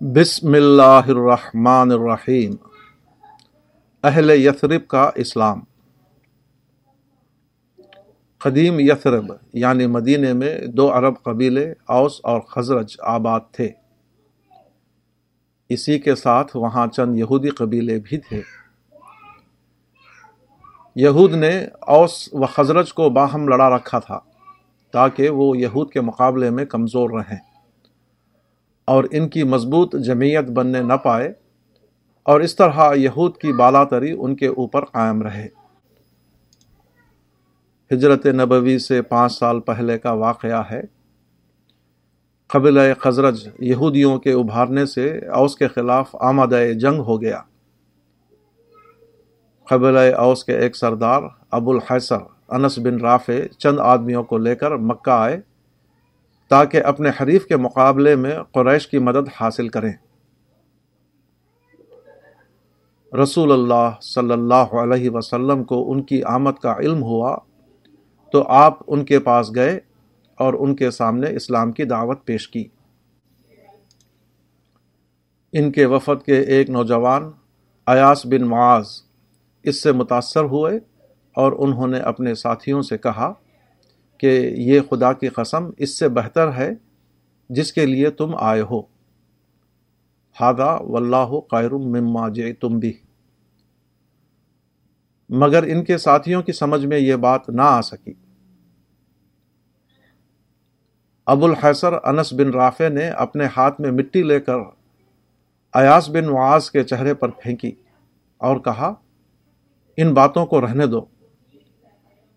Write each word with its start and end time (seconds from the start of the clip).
بسم 0.00 0.54
اللہ 0.54 1.08
الرحمن 1.08 1.92
الرحیم۔ 1.92 2.54
اہل 4.04 4.30
یثرب 4.30 4.86
کا 4.86 5.10
اسلام۔ 5.14 5.60
قدیم 8.38 8.74
یثرب 8.78 9.32
یعنی 9.52 9.86
مدینے 9.86 10.32
میں 10.32 10.60
دو 10.66 10.98
عرب 10.98 11.14
قبیلے 11.22 11.74
اوس 11.86 12.20
اور 12.22 12.40
خزرج 12.40 12.96
آباد 13.00 13.40
تھے۔ 13.52 13.68
اسی 15.68 15.98
کے 15.98 16.14
ساتھ 16.14 16.56
وہاں 16.56 16.86
چند 16.86 17.16
یہودی 17.16 17.48
قبیلے 17.48 18.00
بھی 18.04 18.18
تھے۔ 18.18 18.42
یہود 20.96 21.32
نے 21.32 21.66
اوس 21.80 22.28
و 22.32 22.46
خزرج 22.46 22.94
کو 22.94 23.10
باہم 23.10 23.48
لڑا 23.48 23.76
رکھا 23.76 23.98
تھا 23.98 24.20
تاکہ 24.92 25.28
وہ 25.28 25.58
یہود 25.58 25.92
کے 25.92 26.00
مقابلے 26.00 26.50
میں 26.50 26.64
کمزور 26.64 27.10
رہیں۔ 27.10 27.47
اور 28.88 29.04
ان 29.10 29.28
کی 29.28 29.42
مضبوط 29.44 29.94
جمعیت 30.06 30.50
بننے 30.50 30.80
نہ 30.82 30.96
پائے، 31.02 31.32
اور 32.26 32.40
اس 32.40 32.56
طرح 32.56 32.94
یہود 32.96 33.36
کی 33.36 33.52
بالا 33.52 33.84
تری 33.84 34.14
ان 34.18 34.36
کے 34.36 34.46
اوپر 34.46 34.84
قائم 34.84 35.22
رہے۔ 35.22 35.46
ہجرت 37.90 38.26
نبوی 38.26 38.78
سے 38.78 39.00
پانچ 39.02 39.32
سال 39.32 39.60
پہلے 39.60 39.98
کا 39.98 40.12
واقعہ 40.12 40.62
ہے۔ 40.70 40.80
قبل 42.50 42.78
خزرج 43.00 43.48
یہودیوں 43.58 44.18
کے 44.18 44.32
ابھارنے 44.32 44.86
سے 44.86 45.06
اوس 45.34 45.56
کے 45.56 45.68
خلاف 45.68 46.14
آمد 46.20 46.54
جنگ 46.80 47.00
ہو 47.00 47.20
گیا۔ 47.22 47.40
قبل 49.68 49.96
اوس 49.96 50.44
کے 50.44 50.58
ایک 50.58 50.76
سردار 50.76 51.22
ابو 51.50 51.70
الحسر 51.70 52.22
انس 52.48 52.78
بن 52.78 53.00
رافع 53.00 53.38
چند 53.58 53.78
آدمیوں 53.78 54.22
کو 54.24 54.38
لے 54.38 54.54
کر 54.54 54.76
مکہ 54.76 55.10
آئے۔ 55.10 55.40
تاکہ 56.48 56.82
اپنے 56.84 57.10
حریف 57.22 57.46
کے 57.46 57.56
مقابلے 57.56 58.16
میں 58.16 58.42
قریش 58.52 58.88
کی 58.88 58.98
مدد 58.98 59.28
حاصل 59.40 59.68
کریں۔ 59.68 59.92
رسول 63.22 63.52
اللہ 63.52 63.90
صلی 64.02 64.32
اللہ 64.32 64.54
علیہ 64.54 65.10
وسلم 65.10 65.64
کو 65.64 65.92
ان 65.92 66.02
کی 66.02 66.22
آمد 66.22 66.52
کا 66.62 66.74
علم 66.76 67.02
ہوا 67.02 67.38
تو 68.32 68.48
آپ 68.48 68.78
ان 68.86 69.04
کے 69.04 69.18
پاس 69.18 69.54
گئے 69.54 69.80
اور 70.36 70.54
ان 70.54 70.76
کے 70.76 70.90
سامنے 70.90 71.36
اسلام 71.36 71.72
کی 71.72 71.84
دعوت 71.84 72.24
پیش 72.24 72.48
کی۔ 72.48 72.68
ان 75.52 75.72
کے 75.72 75.86
وفد 75.86 76.26
کے 76.26 76.40
ایک 76.40 76.70
نوجوان، 76.70 77.30
ایاس 77.86 78.26
بن 78.26 78.42
معاذ، 78.42 78.86
اس 79.62 79.82
سے 79.82 79.92
متاثر 79.92 80.44
ہوئے 80.44 80.78
اور 81.34 81.52
انہوں 81.58 81.86
نے 81.86 81.98
اپنے 81.98 82.34
ساتھیوں 82.34 82.82
سے 82.82 82.98
کہا 82.98 83.32
کہ 84.18 84.50
یہ 84.56 84.80
خدا 84.90 85.12
کی 85.12 85.28
قسم 85.28 85.70
اس 85.78 85.98
سے 85.98 86.08
بہتر 86.08 86.52
ہے 86.52 86.70
جس 87.48 87.72
کے 87.72 87.86
لیے 87.86 88.10
تم 88.10 88.34
آئے 88.38 88.60
ہو۔ 88.60 88.80
ہادا 90.40 90.74
واللہ 90.74 91.40
قائر 91.50 91.70
مما 91.70 92.28
جے 92.28 92.52
تم 92.52 92.78
بھی۔ 92.78 92.92
مگر 95.28 95.62
ان 95.62 95.84
کے 95.84 95.98
ساتھیوں 95.98 96.42
کی 96.42 96.52
سمجھ 96.52 96.86
میں 96.86 96.98
یہ 96.98 97.16
بات 97.16 97.48
نہ 97.48 97.62
آ 97.62 97.80
سکی۔ 97.80 98.12
ابو 101.26 101.46
الحسر 101.46 101.92
انس 101.92 102.32
بن 102.32 102.50
رافع 102.50 102.88
نے 102.88 103.08
اپنے 103.08 103.44
ہاتھ 103.56 103.80
میں 103.80 103.90
مٹی 103.90 104.22
لے 104.22 104.40
کر 104.40 104.54
ایاس 105.74 106.10
بن 106.10 106.26
معاذ 106.26 106.70
کے 106.70 106.84
چہرے 106.84 107.14
پر 107.14 107.28
پھینکی 107.28 107.72
اور 108.38 108.56
کہا، 108.56 108.94
ان 109.96 110.14
باتوں 110.14 110.46
کو 110.46 110.60
رہنے 110.60 110.86
دو۔ 110.86 111.04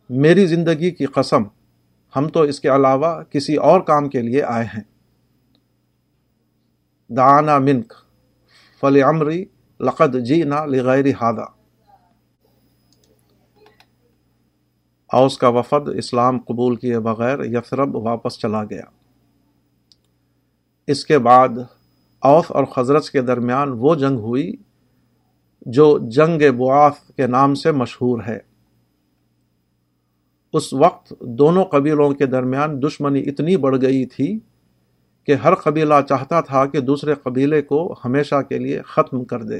میری 0.09 0.45
زندگی 0.45 0.91
کی 0.91 1.05
قسم 1.05 1.43
ہم 2.15 2.27
تو 2.27 2.41
اس 2.41 2.59
کے 2.59 2.69
علاوہ 2.69 3.23
کسی 3.23 3.55
اور 3.55 3.81
کام 3.81 4.09
کے 4.09 4.21
لیے 4.21 4.43
آئے 4.43 4.65
ہیں۔ 4.65 4.83
دانا 7.09 7.59
منک 7.59 7.93
فل 8.81 9.03
عمری 9.03 9.45
لقد 9.79 10.25
جی 10.25 10.43
نا 10.43 10.65
لغیر 10.65 11.05
ہادا 11.21 11.43
اوس 15.13 15.37
کا 15.37 15.47
وفد 15.47 15.89
اسلام 15.97 16.39
قبول 16.39 16.75
کیے 16.75 16.99
بغیر 16.99 17.39
یثرب 17.39 17.95
واپس 17.95 18.39
چلا 18.39 18.63
گیا۔ 18.63 18.83
اس 20.87 21.05
کے 21.05 21.17
بعد 21.19 21.49
اوف 22.19 22.51
اور 22.51 22.63
خزرت 22.63 23.09
کے 23.09 23.21
درمیان 23.21 23.69
وہ 23.77 23.95
جنگ 23.95 24.17
ہوئی 24.17 24.53
جو 25.61 25.99
جنگ 26.09 26.51
بعاف 26.57 26.99
کے 27.15 27.27
نام 27.27 27.55
سے 27.55 27.71
مشہور 27.71 28.23
ہے۔ 28.27 28.50
اس 30.53 30.73
وقت 30.73 31.13
دونوں 31.21 31.65
قبیلوں 31.65 32.11
کے 32.11 32.25
درمیان 32.25 32.81
دشمنی 32.81 33.19
اتنی 33.19 33.57
بڑھ 33.57 33.77
گئی 33.81 34.05
تھی 34.05 34.39
کہ 35.23 35.35
ہر 35.35 35.55
قبیلہ 35.55 35.93
چاہتا 36.09 36.41
تھا 36.41 36.65
کہ 36.65 36.79
دوسرے 36.79 37.13
قبیلے 37.13 37.61
کو 37.61 37.95
ہمیشہ 38.05 38.41
کے 38.41 38.57
لیے 38.57 38.81
ختم 38.81 39.23
کر 39.23 39.43
دے۔ 39.43 39.59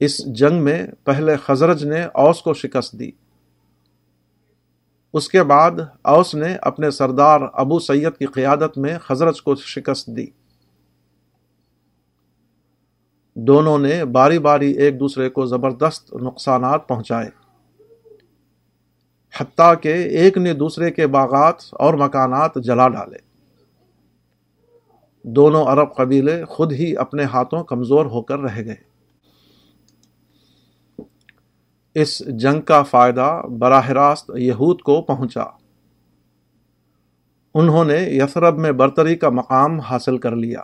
اس 0.00 0.34
جنگ 0.34 0.64
میں 0.64 0.86
پہلے 1.04 1.36
خزرج 1.36 1.84
نے 1.84 2.04
اوس 2.04 2.42
کو 2.42 2.54
شکست 2.54 2.92
دی۔ 2.98 3.10
اس 5.12 5.28
کے 5.28 5.42
بعد 5.42 5.70
اوس 6.02 6.34
نے 6.34 6.56
اپنے 6.62 6.90
سردار 6.90 7.40
ابو 7.52 7.78
سید 7.78 8.16
کی 8.16 8.26
قیادت 8.26 8.78
میں 8.78 8.98
خزرج 8.98 9.42
کو 9.42 9.54
شکست 9.54 10.06
دی۔ 10.06 10.26
دونوں 13.34 13.78
نے 13.78 14.04
باری 14.04 14.38
باری 14.38 14.72
ایک 14.72 15.00
دوسرے 15.00 15.30
کو 15.30 15.46
زبردست 15.46 16.14
نقصانات 16.14 16.88
پہنچائے۔ 16.88 17.45
حتیٰ 19.40 19.74
کہ 19.80 19.88
ایک 19.88 20.38
نے 20.38 20.52
دوسرے 20.52 20.90
کے 20.90 21.06
باغات 21.06 21.54
اور 21.72 21.94
مکانات 21.94 22.50
جلا 22.54 22.88
ڈالے۔ 22.88 23.18
دونوں 25.22 25.64
عرب 25.64 25.94
قبیلے 25.94 26.44
خود 26.44 26.72
ہی 26.72 26.96
اپنے 26.96 27.24
ہاتھوں 27.24 27.64
کمزور 27.64 28.06
ہو 28.06 28.22
کر 28.22 28.38
رہ 28.38 28.64
گئے۔ 28.64 28.74
اس 31.94 32.26
جنگ 32.26 32.60
کا 32.60 32.82
فائدہ 32.82 33.42
براہ 33.58 33.90
راست 33.90 34.30
یہود 34.38 34.80
کو 34.80 35.02
پہنچا۔ 35.02 35.44
انہوں 37.54 37.84
نے 37.84 37.96
یثرب 37.98 38.58
میں 38.58 38.72
برتری 38.72 39.16
کا 39.16 39.28
مقام 39.28 39.80
حاصل 39.80 40.18
کر 40.18 40.36
لیا۔ 40.36 40.60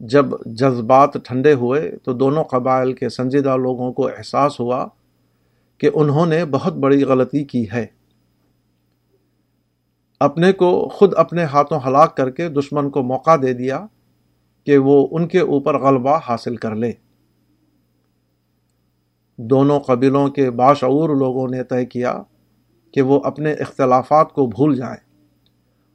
جب 0.00 0.26
جذبات 0.46 1.14
ٹھنڈے 1.24 1.52
ہوئے 1.52 1.96
تو 2.02 2.12
دونوں 2.12 2.44
قبائل 2.44 2.92
کے 2.92 3.08
سنجیدہ 3.08 3.56
لوگوں 3.56 3.92
کو 3.92 4.06
احساس 4.08 4.60
ہوا 4.60 4.86
کہ 5.78 5.90
انہوں 5.94 6.26
نے 6.26 6.44
بہت 6.44 6.72
بڑی 6.72 7.04
غلطی 7.04 7.44
کی 7.44 7.70
ہے۔ 7.72 7.86
اپنے 10.20 10.52
کو 10.52 10.88
خود 10.88 11.12
اپنے 11.16 11.44
ہاتھوں 11.44 11.80
ہلاک 11.86 12.16
کر 12.16 12.30
کے 12.30 12.48
دشمن 12.48 12.90
کو 12.90 13.02
موقع 13.02 13.36
دے 13.42 13.52
دیا 13.52 13.86
کہ 14.66 14.78
وہ 14.78 15.08
ان 15.10 15.28
کے 15.28 15.40
اوپر 15.40 15.78
غلبہ 15.78 16.18
حاصل 16.28 16.56
کر 16.56 16.74
لے۔ 16.74 16.92
دونوں 19.38 19.80
قبیلوں 19.80 20.28
کے 20.28 20.50
باشعور 20.50 21.16
لوگوں 21.16 21.48
نے 21.48 21.64
طے 21.64 21.86
کیا 21.86 22.22
کہ 22.92 23.02
وہ 23.02 23.20
اپنے 23.24 23.52
اختلافات 23.52 24.32
کو 24.32 24.46
بھول 24.46 24.76
جائیں 24.76 24.96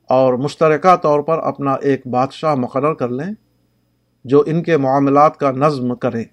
اور 0.09 0.33
مشترکہ 0.33 0.95
طور 0.95 1.19
پر 1.19 1.39
اپنا 1.39 1.73
ایک 1.73 2.07
بادشاہ 2.07 2.55
مقرر 2.55 2.93
کر 2.93 3.09
لیں 3.09 3.33
جو 4.25 4.43
ان 4.45 4.63
کے 4.63 4.77
معاملات 4.77 5.37
کا 5.37 5.51
نظم 5.51 5.95
کرے۔ 5.95 6.23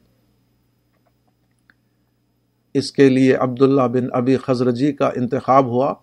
اس 2.78 2.92
کے 2.92 3.08
لیے 3.08 3.34
عبداللہ 3.34 3.82
بن 3.82 4.06
ابی 4.12 4.36
خزرجی 4.36 4.92
کا 4.92 5.10
انتخاب 5.16 5.66
ہوا، 5.66 5.94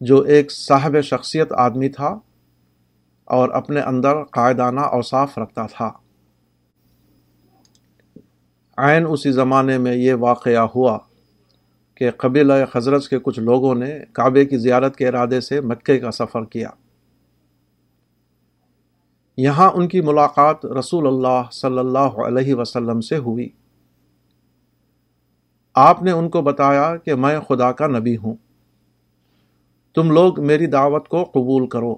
جو 0.00 0.20
ایک 0.20 0.52
صاحب 0.52 1.00
شخصیت 1.00 1.52
آدمی 1.52 1.88
تھا 1.88 2.18
اور 3.24 3.48
اپنے 3.48 3.80
اندر 3.80 4.24
قائدانہ 4.24 4.80
اوصاف 4.80 5.38
رکھتا 5.38 5.66
تھا۔ 5.66 5.90
عین 8.76 9.06
اسی 9.10 9.32
زمانے 9.32 9.78
میں 9.78 9.94
یہ 9.96 10.14
واقعہ 10.14 10.66
ہوا 10.76 10.98
کہ 11.94 12.10
قبیلہ 12.10 12.52
خزرج 12.72 13.08
کے 13.08 13.18
کچھ 13.18 13.40
لوگوں 13.40 13.74
نے 13.74 13.98
کعبے 14.12 14.44
کی 14.44 14.58
زیارت 14.58 14.96
کے 14.96 15.08
ارادے 15.08 15.40
سے 15.40 15.60
مکے 15.60 15.98
کا 15.98 16.10
سفر 16.10 16.44
کیا۔ 16.44 16.70
یہاں 19.36 19.70
ان 19.70 19.88
کی 19.88 20.00
ملاقات 20.00 20.66
رسول 20.66 21.06
اللہ 21.06 21.42
صلی 21.52 21.78
اللہ 21.78 22.20
علیہ 22.26 22.54
وسلم 22.54 23.00
سے 23.00 23.16
ہوئی۔ 23.16 23.48
آپ 25.74 26.02
نے 26.02 26.10
ان 26.10 26.28
کو 26.28 26.42
بتایا 26.42 26.96
کہ 26.96 27.14
میں 27.14 27.40
خدا 27.40 27.72
کا 27.72 27.86
نبی 27.86 28.16
ہوں۔ 28.16 28.34
تم 29.94 30.10
لوگ 30.10 30.44
میری 30.44 30.66
دعوت 30.66 31.08
کو 31.08 31.24
قبول 31.24 31.68
کرو۔ 31.68 31.94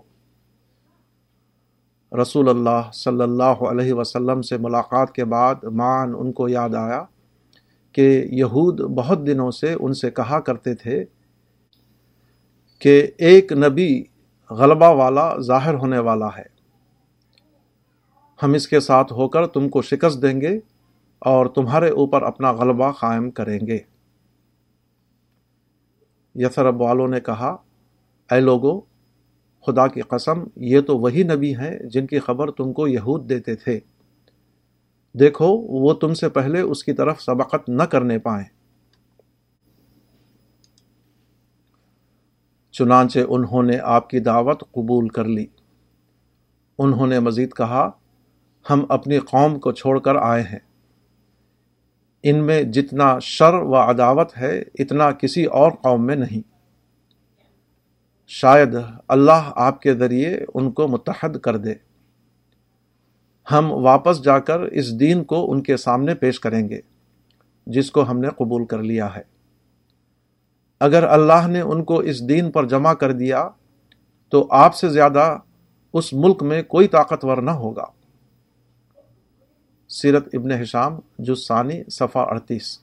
رسول 2.23 2.49
اللہ 2.49 2.91
صلی 2.93 3.23
اللہ 3.23 3.43
علیہ 3.43 3.93
وسلم 3.93 4.43
سے 4.43 4.59
ملاقات 4.59 5.13
کے 5.13 5.25
بعد 5.25 5.55
مان 5.65 6.13
ان 6.19 6.33
کو 6.33 6.49
یاد 6.49 6.75
آیا 6.75 7.03
کہ 7.93 8.27
یہود 8.31 8.81
بہت 8.81 9.27
دنوں 9.27 9.51
سے 9.51 9.75
ان 9.81 9.93
سے 9.93 10.11
کہا 10.11 10.41
کرتے 10.41 10.75
تھے 10.75 11.05
کہ 12.79 13.07
ایک 13.19 13.53
نبی 13.53 14.05
غلبہ 14.51 14.89
والا 14.89 15.39
ظاہر 15.41 15.75
ہونے 15.75 15.99
والا 15.99 16.29
ہے۔ 16.39 16.57
ہم 18.43 18.53
اس 18.53 18.69
کے 18.69 18.81
ساتھ 18.81 19.13
ہو 19.13 19.29
کر 19.29 19.47
تم 19.47 19.69
کو 19.69 19.83
شکست 19.83 20.23
دیں 20.23 20.41
گے۔ 20.41 20.61
اور 21.19 21.47
تمہارے 21.47 21.89
اوپر 21.89 22.23
اپنا 22.23 22.53
غلبہ 22.53 22.93
قائم 22.93 23.31
کریں 23.31 23.59
گے۔ 23.67 23.79
یسرب 26.35 26.81
والوں 26.81 27.09
نے 27.09 27.21
کہا، 27.21 27.57
اے 28.31 28.41
لوگو، 28.41 28.81
خدا 29.67 29.87
کی 29.87 30.01
قسم، 30.01 30.45
یہ 30.57 30.81
تو 30.81 30.99
وہی 30.99 31.23
نبی 31.23 31.57
ہیں 31.57 31.79
جن 31.79 32.07
کی 32.07 32.19
خبر 32.19 32.51
تم 32.51 32.73
کو 32.73 32.89
یہود 32.89 33.29
دیتے 33.29 33.55
تھے۔ 33.55 33.81
دیکھو، 35.19 35.47
وہ 35.57 35.95
تم 35.95 36.15
سے 36.15 36.29
پہلے 36.29 36.61
اس 36.61 36.85
کی 36.85 36.93
طرف 36.93 37.23
سبقت 37.23 37.69
نہ 37.69 37.83
کرنے 37.83 38.19
پائیں۔ 38.19 38.45
چنانچہ 42.71 43.19
انہوں 43.29 43.63
نے 43.63 43.79
آپ 43.79 44.11
کی 44.11 44.21
دعوت 44.21 44.61
قبول 44.61 45.09
کر 45.09 45.25
لی۔ 45.25 45.47
انہوں 46.79 47.07
نے 47.07 47.21
مزید 47.21 47.53
کہا، 47.53 47.91
ہم 48.71 48.85
اپنی 48.89 49.19
قوم 49.19 49.59
کو 49.59 49.73
چھوڑ 49.73 49.99
کر 49.99 50.15
آئے 50.15 50.43
ہیں۔ 50.43 50.66
ان 52.29 52.47
میں 52.47 52.63
جتنا 52.63 53.19
شر 53.19 53.55
و 53.55 53.77
عداوت 53.77 54.39
ہے، 54.39 54.63
اتنا 54.79 55.11
کسی 55.11 55.45
اور 55.45 55.73
قوم 55.73 56.07
میں 56.07 56.17
نہیں۔ 56.17 56.43
شاید 58.27 58.77
اللہ 59.09 59.53
آپ 59.57 59.83
کے 59.83 59.95
ذریعے 59.95 60.41
ان 60.55 60.71
کو 60.71 60.89
متحد 60.89 61.37
کر 61.39 61.57
دے۔ 61.57 61.75
ہم 63.53 63.73
واپس 63.73 64.25
جا 64.25 64.39
کر 64.39 64.61
اس 64.61 65.01
دین 65.01 65.25
کو 65.25 65.53
ان 65.53 65.63
کے 65.63 65.77
سامنے 65.77 66.15
پیش 66.15 66.41
کریں 66.41 66.69
گے، 66.69 66.81
جس 67.67 67.91
کو 67.91 68.11
ہم 68.11 68.19
نے 68.19 68.29
قبول 68.29 68.67
کر 68.67 68.79
لیا 68.79 69.17
ہے۔ 69.17 69.23
اگر 70.81 71.03
اللہ 71.03 71.47
نے 71.47 71.61
ان 71.61 71.85
کو 71.85 71.99
اس 71.99 72.29
دین 72.29 72.51
پر 72.51 72.67
جمع 72.67 72.93
کر 72.93 73.13
دیا، 73.13 73.49
تو 74.29 74.49
آپ 74.51 74.75
سے 74.75 74.89
زیادہ 74.89 75.39
اس 75.93 76.13
ملک 76.13 76.43
میں 76.43 76.63
کوئی 76.63 76.89
طاقتور 76.89 77.37
نہ 77.37 77.51
ہوگا۔ 77.51 77.96
سیرت 79.89 80.29
ابن 80.33 80.53
حشام 80.53 80.99
ثانی 81.35 81.85
صفا 81.91 82.21
اڑتیس۔ 82.21 82.79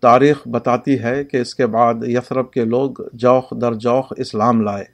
تاریخ 0.00 0.48
بتاتی 0.48 1.02
ہے 1.02 1.24
کہ 1.24 1.36
اس 1.36 1.54
کے 1.54 1.66
بعد 1.66 1.94
یثرب 2.02 2.50
کے 2.50 2.64
لوگ 2.64 2.90
جوخ 3.12 3.52
در 3.60 3.74
جوخ 3.74 4.12
اسلام 4.16 4.60
لائے۔ 4.60 4.84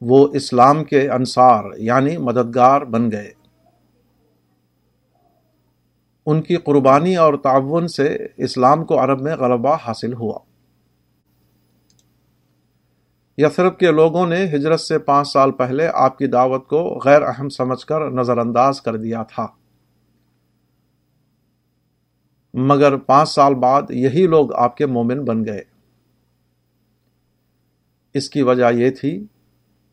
وہ 0.00 0.28
اسلام 0.32 0.84
کے 0.84 1.10
انصار 1.10 1.64
یعنی 1.76 2.16
مددگار 2.16 2.80
بن 2.80 3.10
گئے۔ 3.10 3.32
ان 6.26 6.42
کی 6.42 6.56
قربانی 6.56 7.16
اور 7.16 7.34
تعاون 7.34 7.88
سے 7.88 8.26
اسلام 8.36 8.84
کو 8.84 9.04
عرب 9.04 9.20
میں 9.20 9.36
غلبہ 9.36 9.76
حاصل 9.86 10.12
ہوا۔ 10.12 10.38
یثرب 13.40 13.78
کے 13.78 13.90
لوگوں 13.90 14.26
نے 14.26 14.44
ہجرت 14.44 14.80
سے 14.80 14.98
پانچ 14.98 15.28
سال 15.28 15.52
پہلے 15.52 15.88
آپ 15.94 16.18
کی 16.18 16.26
دعوت 16.26 16.68
کو 16.68 17.00
غیر 17.04 17.22
اہم 17.22 17.48
سمجھ 17.48 17.86
کر 17.86 18.10
نظر 18.10 18.38
انداز 18.38 18.82
کر 18.82 18.96
دیا 18.96 19.22
تھا۔ 19.22 19.46
مگر 22.54 22.96
پانچ 22.96 23.28
سال 23.28 23.54
بعد 23.54 23.82
یہی 23.90 24.26
لوگ 24.26 24.54
آپ 24.54 24.76
کے 24.76 24.86
مومن 24.86 25.24
بن 25.24 25.44
گئے۔ 25.44 25.62
اس 28.14 28.30
کی 28.30 28.42
وجہ 28.42 28.72
یہ 28.72 28.90
تھی 28.90 29.26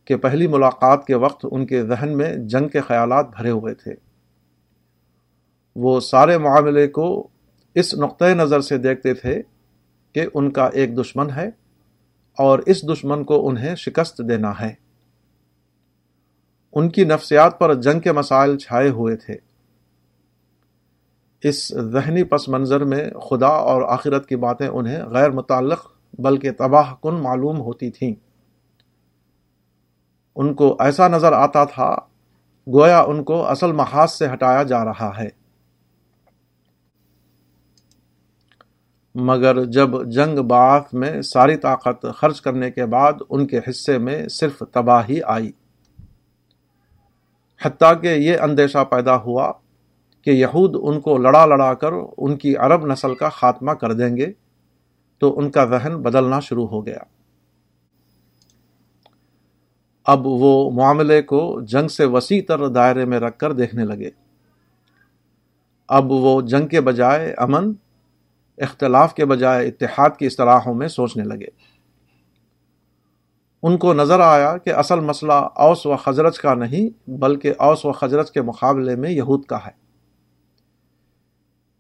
کہ 0.06 0.18
پہلی 0.18 0.48
ملاقات 0.48 1.06
کے 1.06 1.16
وقت 1.16 1.46
ان 1.52 1.66
کے 1.66 1.84
ذہن 1.84 2.18
میں 2.18 2.36
جنگ 2.36 2.68
کے 2.68 2.82
خیالات 2.82 3.30
بھرے 3.38 3.50
ہوئے 3.50 3.74
تھے۔ 3.74 3.94
وہ 5.76 6.00
سارے 6.00 6.38
معاملے 6.38 6.88
کو 6.88 7.28
اس 7.76 7.94
نقطۂ 7.96 8.26
نظر 8.26 8.62
سے 8.62 8.78
دیکھتے 8.78 9.14
تھے 9.14 9.42
کہ 10.14 10.26
ان 10.34 10.52
کا 10.52 10.66
ایک 10.66 10.98
دشمن 10.98 11.30
ہے۔ 11.30 11.67
اور 12.38 12.60
اس 12.60 12.90
دشمن 12.90 13.24
کو 13.24 13.50
انہیں 13.50 13.76
شکست 13.76 14.22
دینا 14.30 14.54
ہے۔ 14.62 14.74
ان 16.74 16.90
کی 16.90 17.04
نفسیات 17.04 17.60
پر 17.60 17.74
جنگ 17.74 18.00
کے 18.00 18.12
مسائل 18.12 18.58
چھائے 18.58 18.90
ہوئے 18.90 19.16
تھے۔ 19.16 19.36
اس 21.44 21.68
ذہنی 21.68 22.24
پس 22.24 22.50
منظر 22.50 22.84
میں 22.84 23.12
خدا 23.12 23.48
اور 23.48 23.82
آخرت 23.82 24.30
کی 24.30 24.36
باتیں 24.36 24.68
انہیں 24.68 25.04
غیر 25.04 25.30
متعلق 25.30 25.92
بلکہ 26.20 26.52
تباہ 26.52 26.94
کن 27.04 27.14
معلوم 27.14 27.62
ہوتی 27.62 27.92
تھیں۔ 27.92 28.16
ان 30.36 30.54
کو 30.54 30.76
ایسا 30.80 31.08
نظر 31.08 31.34
آتا 31.34 31.64
تھا، 31.64 31.96
گویا 32.74 33.00
ان 33.00 33.24
کو 33.24 33.46
اصل 33.46 33.72
محاذ 33.72 34.12
سے 34.12 34.28
ہٹایا 34.34 34.64
جا 34.64 34.86
رہا 34.86 35.12
ہے۔ 35.18 35.47
مگر 39.20 39.64
جب 39.66 40.06
جنگ 40.06 40.40
بعث 40.40 40.94
میں 40.94 41.22
ساری 41.22 41.56
طاقت 41.56 42.06
خرچ 42.16 42.42
کرنے 42.42 42.72
کے 42.72 42.86
بعد 42.86 43.14
ان 43.30 43.48
کے 43.48 43.60
حصے 43.70 43.98
میں 43.98 44.28
صرف 44.28 44.64
تباہی 44.72 45.22
آئی۔ 45.22 45.52
حتیٰ 47.66 48.02
کہ 48.02 48.08
یہ 48.08 48.38
اندیشہ 48.42 48.84
پیدا 48.84 49.18
ہوا 49.18 49.52
کہ 50.22 50.30
یہود 50.30 50.76
ان 50.82 51.00
کو 51.00 51.18
لڑا 51.18 51.46
لڑا 51.46 51.74
کر 51.74 51.92
ان 52.18 52.38
کی 52.38 52.58
عرب 52.58 52.86
نسل 52.86 53.16
کا 53.16 53.30
خاتمہ 53.30 53.72
کر 53.72 53.94
دیں 53.94 54.18
گے، 54.18 54.32
تو 55.20 55.40
ان 55.40 55.52
کا 55.52 55.66
ذہن 55.66 55.98
بدلنا 56.02 56.40
شروع 56.40 56.68
ہو 56.68 56.86
گیا۔ 56.86 57.00
اب 60.06 60.28
وہ 60.28 60.72
معاملے 60.72 61.22
کو 61.22 61.62
جنگ 61.62 61.88
سے 61.88 62.06
وسیع 62.06 62.42
تر 62.48 62.68
دائرے 62.68 63.06
میں 63.06 63.20
رکھ 63.20 63.38
کر 63.38 63.54
دیکھنے 63.54 63.84
لگے۔ 63.84 64.10
اب 65.88 66.12
وہ 66.12 66.42
جنگ 66.42 66.68
کے 66.68 66.82
بجائے 66.82 67.34
امن 67.34 67.74
اختلاف 68.58 69.14
کے 69.14 69.26
بجائے 69.26 69.68
اتحاد 69.68 70.10
کی 70.20 70.26
اصطلاحوں 70.26 70.74
میں 70.74 70.88
سوچنے 70.88 71.24
لگے۔ 71.24 71.78
ان 73.64 73.78
کو 73.78 73.94
نظر 73.94 74.20
آیا 74.20 74.58
کہ 74.58 74.74
اصل 74.74 75.00
مسئلہ 75.00 75.34
اوس 75.34 75.86
و 75.86 75.96
خزرج 75.96 76.40
کا 76.40 76.54
نہیں، 76.54 77.10
بلکہ 77.10 77.54
اوس 77.58 77.86
و 77.86 77.92
خزرج 77.92 78.32
کے 78.32 78.42
مقابلے 78.42 78.96
میں 78.96 79.10
یہود 79.10 79.46
کا 79.46 79.58
ہے۔ 79.58 79.88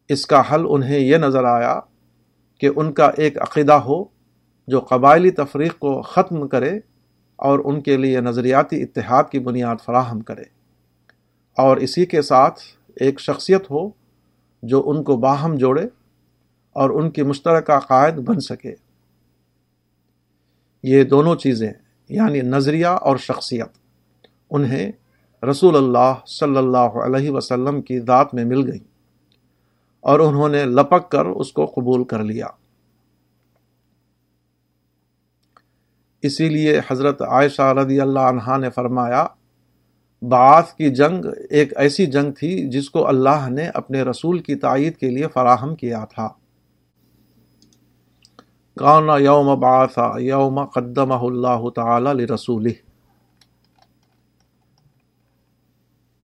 اس 0.09 0.25
کا 0.25 0.41
حل 0.51 0.65
انہیں 0.69 1.00
یہ 1.00 1.18
نظر 1.18 1.44
آیا 1.44 1.79
کہ 2.59 2.69
ان 2.75 2.94
کا 2.94 3.12
ایک 3.18 3.41
عقیدہ 3.41 3.74
ہو 3.74 4.03
جو 4.68 4.79
قبائلی 4.79 5.31
تفریق 5.31 5.79
کو 5.79 6.01
ختم 6.01 6.47
کرے 6.47 6.79
اور 7.35 7.59
ان 7.65 7.81
کے 7.81 7.97
لیے 7.97 8.21
نظریاتی 8.21 8.83
اتحاد 8.83 9.24
کی 9.31 9.39
بنیاد 9.39 9.75
فراہم 9.85 10.21
کرے۔ 10.21 10.44
اور 11.57 11.77
اسی 11.77 12.06
کے 12.06 12.21
ساتھ 12.21 12.59
ایک 12.95 13.19
شخصیت 13.19 13.71
ہو 13.71 13.89
جو 14.63 14.83
ان 14.85 15.03
کو 15.03 15.18
باہم 15.18 15.56
جوڑے 15.56 15.88
اور 16.77 16.89
ان 16.89 17.09
کی 17.12 17.24
مشترکہ 17.24 17.79
قائد 17.79 18.15
بن 18.15 18.39
سکے۔ 18.39 18.74
یہ 20.83 21.03
دونوں 21.03 21.35
چیزیں 21.35 21.71
یعنی 22.09 22.41
نظریہ 22.41 22.88
اور 22.88 23.18
شخصیت، 23.18 23.77
انہیں 24.50 24.91
رسول 25.44 25.75
اللہ 25.75 26.13
صلی 26.27 26.57
اللہ 26.57 27.01
علیہ 27.06 27.31
وسلم 27.31 27.81
کی 27.81 28.00
ذات 28.00 28.33
میں 28.33 28.45
مل 28.45 28.71
گئی 28.71 28.83
اور 30.03 30.19
انہوں 30.19 30.50
نے 30.50 30.63
لپک 30.65 31.09
کر 31.12 31.25
اس 31.25 31.51
کو 31.51 31.65
قبول 31.65 32.03
کر 32.03 32.24
لیا۔ 32.24 32.47
اسی 36.24 36.50
لیے 36.50 36.79
حضرت 36.91 37.21
عائشہ 37.21 37.62
رضی 37.62 38.01
اللہ 38.01 38.19
عنہ 38.19 38.57
نے 38.57 38.69
فرمایا، 38.69 39.25
بعث 40.22 40.74
کی 40.74 40.89
جنگ 40.89 41.25
ایک 41.50 41.77
ایسی 41.77 42.05
جنگ 42.05 42.31
تھی 42.31 42.69
جس 42.69 42.89
کو 42.89 43.07
اللہ 43.07 43.50
نے 43.50 43.69
اپنے 43.74 44.01
رسول 44.01 44.39
کی 44.39 44.55
تائید 44.55 44.98
کے 44.98 45.10
لیے 45.10 45.27
فراہم 45.34 45.75
کیا 45.75 46.05
تھا۔ 46.05 46.27
کانا 48.77 49.17
یوم 49.17 49.55
باسا 49.60 50.10
یوم 50.19 50.63
قدم 50.65 51.12
اللہ 51.12 51.69
تعالی 51.75 52.13
لرسولہ 52.13 52.69